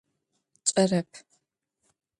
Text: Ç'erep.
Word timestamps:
Ç'erep. 0.67 1.11